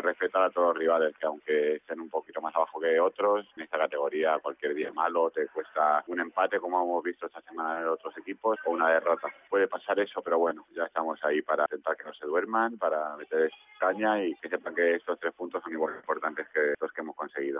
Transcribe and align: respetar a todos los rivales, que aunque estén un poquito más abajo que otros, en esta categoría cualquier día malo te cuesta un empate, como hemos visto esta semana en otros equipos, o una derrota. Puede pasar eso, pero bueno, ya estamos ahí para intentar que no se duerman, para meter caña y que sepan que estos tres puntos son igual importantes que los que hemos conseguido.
respetar 0.00 0.42
a 0.42 0.50
todos 0.50 0.68
los 0.68 0.78
rivales, 0.78 1.16
que 1.16 1.26
aunque 1.26 1.76
estén 1.76 2.00
un 2.00 2.10
poquito 2.10 2.40
más 2.40 2.54
abajo 2.54 2.80
que 2.80 3.00
otros, 3.00 3.46
en 3.56 3.62
esta 3.62 3.78
categoría 3.78 4.38
cualquier 4.38 4.74
día 4.74 4.92
malo 4.92 5.30
te 5.30 5.46
cuesta 5.48 6.04
un 6.06 6.20
empate, 6.20 6.58
como 6.60 6.82
hemos 6.82 7.02
visto 7.02 7.26
esta 7.26 7.40
semana 7.42 7.80
en 7.80 7.88
otros 7.88 8.16
equipos, 8.18 8.58
o 8.64 8.70
una 8.70 8.90
derrota. 8.90 9.28
Puede 9.48 9.68
pasar 9.68 9.98
eso, 10.00 10.22
pero 10.22 10.38
bueno, 10.38 10.66
ya 10.74 10.84
estamos 10.84 11.18
ahí 11.24 11.42
para 11.42 11.64
intentar 11.64 11.96
que 11.96 12.04
no 12.04 12.14
se 12.14 12.26
duerman, 12.26 12.78
para 12.78 13.16
meter 13.16 13.50
caña 13.78 14.22
y 14.22 14.34
que 14.36 14.48
sepan 14.48 14.74
que 14.74 14.94
estos 14.94 15.18
tres 15.18 15.34
puntos 15.34 15.62
son 15.62 15.72
igual 15.72 15.94
importantes 15.96 16.46
que 16.50 16.74
los 16.80 16.92
que 16.92 17.00
hemos 17.00 17.16
conseguido. 17.16 17.58